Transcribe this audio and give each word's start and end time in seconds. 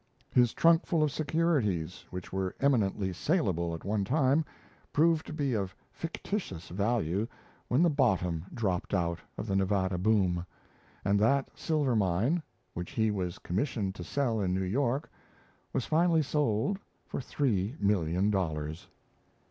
His 0.31 0.55
trunkful 0.55 1.03
of 1.03 1.11
securities, 1.11 2.05
which 2.09 2.33
were 2.33 2.55
eminently 2.59 3.13
saleable 3.13 3.75
at 3.75 3.83
one 3.85 4.03
time, 4.03 4.43
proved 4.91 5.27
to 5.27 5.31
be 5.31 5.53
of 5.53 5.75
fictitious 5.91 6.69
value 6.69 7.27
when 7.67 7.83
"the 7.83 7.89
bottom 7.91 8.45
dropped 8.51 8.95
out" 8.95 9.19
of 9.37 9.45
the 9.45 9.55
Nevada 9.55 9.99
boom; 9.99 10.43
and 11.05 11.19
that 11.19 11.51
silver 11.53 11.95
mine, 11.95 12.41
which 12.73 12.89
he 12.93 13.11
was 13.11 13.37
commissioned 13.37 13.93
to 13.93 14.03
sell 14.03 14.41
in 14.41 14.55
New 14.55 14.63
York, 14.63 15.07
was 15.71 15.85
finally 15.85 16.23
sold 16.23 16.79
for 17.05 17.21
three 17.21 17.75
million 17.79 18.31
dollars! 18.31 18.87